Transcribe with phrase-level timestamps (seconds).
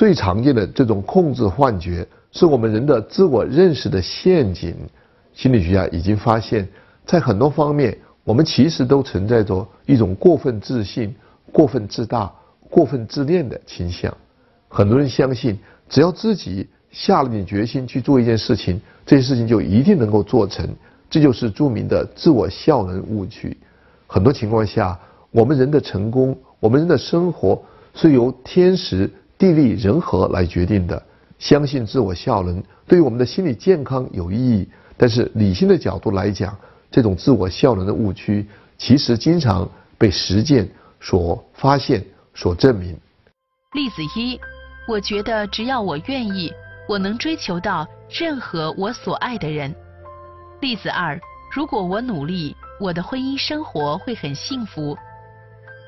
[0.00, 4.74] 最常见的这种控制幻觉，是我们人的自我认识的陷阱。
[5.34, 6.66] 心理学家已经发现，
[7.04, 7.94] 在很多方面，
[8.24, 11.14] 我们其实都存在着一种过分自信、
[11.52, 12.32] 过分自大、
[12.70, 14.10] 过分自恋的倾向。
[14.68, 20.66] 很多人相信，只要自己下了点决心去做一件事情，这件事情就一定能够做成。
[21.10, 23.54] 这就是著名的自我效能误区。
[24.06, 24.98] 很多情况下，
[25.30, 27.62] 我们人的成功，我们人的生活
[27.92, 29.10] 是由天时、
[29.40, 31.02] 地利、人和来决定的。
[31.38, 36.54] 相信自我效能对于我们的心理健康有意义，但是理性的角度来讲，
[36.90, 40.68] 这种自我效能的误区其实经常被实践
[41.00, 42.90] 所发现、所证明。
[43.72, 44.38] 例子一，
[44.86, 46.52] 我觉得只要我愿意，
[46.86, 49.74] 我能追求到任何我所爱的人。
[50.60, 51.18] 例子二，
[51.54, 54.94] 如果我努力，我的婚姻生活会很幸福。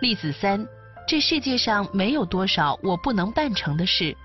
[0.00, 0.66] 例子三，
[1.12, 4.16] 这世界上没有多少我不能办成的事。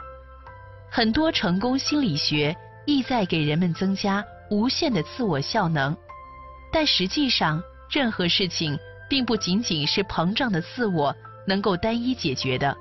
[0.90, 2.56] 很多成功心理学
[2.86, 5.94] 意在给人们增加无限的自我效能，
[6.72, 11.14] 但实际上，任何事情并不仅仅是膨胀的自我
[11.46, 12.74] 能够单一解决的，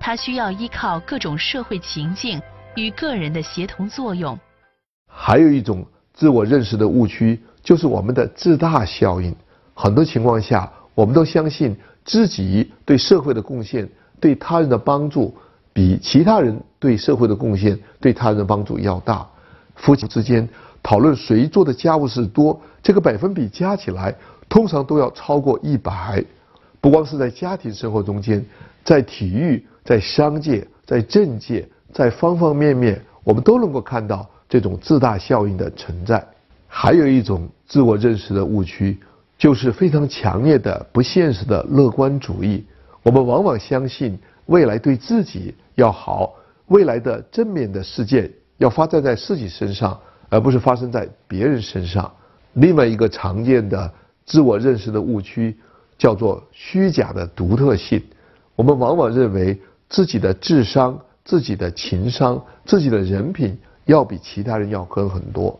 [0.00, 2.42] 它需要依靠各种社会情境
[2.74, 4.36] 与个人的协同作用。
[5.06, 5.86] 还有一种。
[6.12, 9.36] 自我认识的误区就是我们的自大效应。
[9.74, 13.86] 很多情况下，我们都相信自己对社会的贡献、
[14.18, 15.34] 对他人的帮助，
[15.74, 19.26] 比其他人对社会的贡献、对他人的帮助要大。
[19.74, 20.48] 夫妻之间
[20.82, 24.14] 讨论谁做的家务事多，这个百分比加起来
[24.48, 26.24] 通常都要超过一百。
[26.80, 28.42] 不光是在家庭生活中间，
[28.82, 34.26] 在体育、在商界、在政界，在方方面面，我们都能够看到。
[34.48, 36.24] 这种自大效应的存在，
[36.68, 38.96] 还有一种自我认识的误区，
[39.38, 42.64] 就是非常强烈的不现实的乐观主义。
[43.02, 46.34] 我们往往相信未来对自己要好，
[46.66, 49.98] 未来的正面的事件要发生在自己身上，
[50.28, 52.10] 而不是发生在别人身上。
[52.54, 53.92] 另外一个常见的
[54.24, 55.56] 自我认识的误区
[55.98, 58.02] 叫做虚假的独特性。
[58.54, 63.58] 我们往往认为自己的智商、自己的情商、自己的人品。
[63.86, 65.56] 要比其他人要高很多。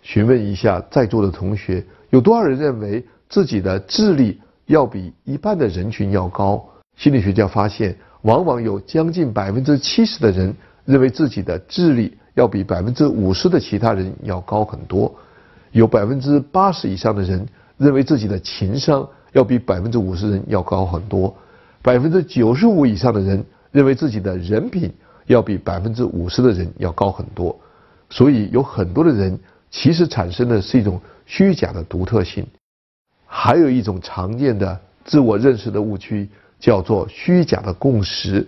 [0.00, 6.64] 询问一下在座的同学，有多少人认为自己的智力要比一半的人群要高？
[6.96, 15.14] 心理学家发现，往往有将近百分之七十的人认为自己的智力要比百分之五十的其他人要高很多。
[15.72, 17.46] 有百分之八十以上的人
[17.76, 21.34] 认为自己的情商要比百分之五十人要高很多。
[21.82, 24.92] 百分之九十五以上的人认为自己的人品。
[25.26, 27.58] 要比百分之五十的人要高很多，
[28.08, 29.36] 所以有很多的人
[29.72, 32.46] 其实产生的是一种虚假的独特性。
[33.26, 36.28] 还有一种常见的自我认识的误区
[36.58, 38.46] 叫做虚假的共识，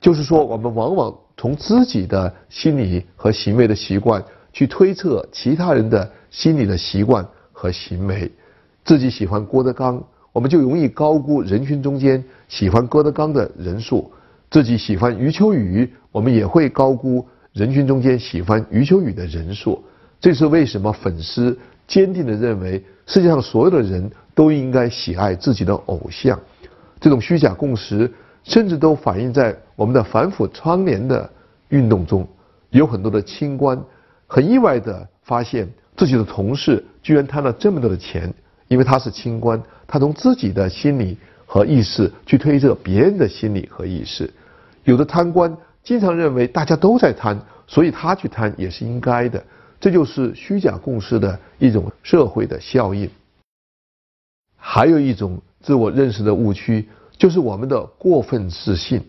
[0.00, 8.30] 就是说我们往往从自己的心理和行为的习惯去推测其他人的心理的习惯和行为。
[8.84, 10.02] 自己喜欢郭德纲，
[10.32, 14.10] 我们就容易高估人群中间喜欢郭德纲的人数。
[14.50, 19.82] 自己喜欢余秋雨，我们也会高估人群中间喜欢余秋雨的人数。
[20.20, 20.92] 这是为什么？
[20.92, 21.56] 粉丝
[21.88, 26.38] 坚定地认为世界上所有的人都应该喜爱自己的偶像。
[27.00, 28.08] 这种虚假共识，
[28.44, 31.28] 甚至都反映在我们的反腐倡廉的
[31.70, 32.24] 运动中。
[32.70, 33.82] 有很多的清官
[34.28, 38.32] 很意外地发现自己的同事居然贪了这么多的钱，
[38.68, 41.18] 因为他是清官，他从自己的心理。
[41.50, 44.30] 和意识去推测别人的心理和意识，
[44.84, 49.42] 有的贪官经常认为大家都在贪，所以他去贪也是应该的，
[49.80, 53.08] 这就是虚假共识的一种社会的效应。
[54.56, 59.00] 还有一种自我认识的误区，就是我们的过分自信。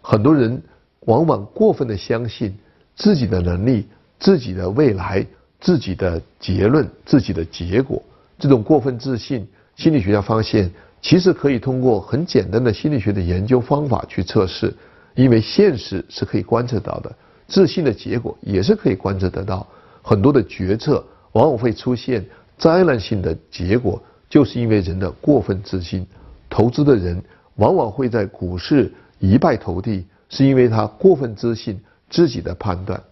[0.00, 0.62] 很多人
[1.06, 2.54] 往往过分的相信
[2.94, 3.86] 自己的能力、
[4.18, 5.26] 自己的未来、
[5.60, 8.02] 自己的结论、自己的结果。
[8.38, 9.46] 这种过分自信，
[9.76, 10.70] 心理学家发现。
[11.04, 14.72] 其实可以通过很简单的心理学的研究方法去测试，
[15.16, 17.12] 因为现实是可以观测到的，
[17.48, 19.66] 自信的结果也是可以观测得到。
[20.02, 21.02] 很多的决策
[21.32, 22.24] 往往会出现
[22.58, 26.06] 灾难性的结果，就是因为人的过分自信。
[26.50, 27.22] 投资的人
[27.56, 33.02] 往往会在股市一败涂地，是因为他过分自信自己的判断。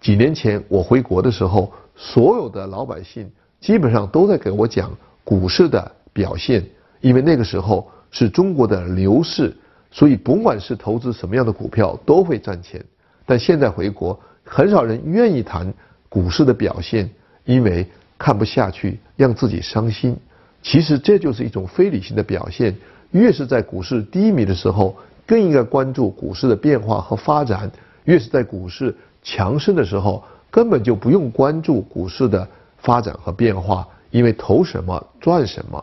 [0.00, 3.30] 几年前我回国的时候，所有的老百姓
[3.60, 4.90] 基本上都在给我讲
[5.24, 6.64] 股市的表现。
[7.00, 9.56] 因为那个时候是中国的牛市，
[9.90, 12.84] 所以甭管是投资什么样的股票都会赚钱。
[13.24, 15.72] 但现在回国，很少人愿意谈
[16.12, 17.08] 股市的表现，
[17.46, 17.86] 因为
[18.18, 20.14] 看不下去，让自己伤心。
[20.62, 22.76] 其实这就是一种非理性的表现。
[23.12, 24.94] 越是在股市低迷的时候，
[25.26, 27.70] 更应该关注股市的变化和发展。
[28.04, 35.82] 越是在股市强盛的时候，根本就不用关注股市的发展和变化，因为投什么赚什么。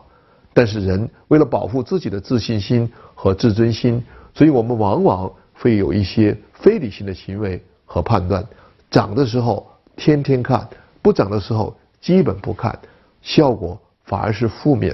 [0.52, 4.00] 但是人为了保护自己的自信心和自尊心，
[4.32, 8.46] 所以我们往往会有一些非理性的行为和判断。
[8.90, 9.69] 涨的时候
[10.00, 10.66] 天天看，
[11.02, 12.76] 不涨的时候基本不看，
[13.20, 14.88] 效果反而是负面。